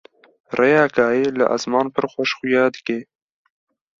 [0.57, 2.97] rêya kayê li ezman pir xweş xuya dike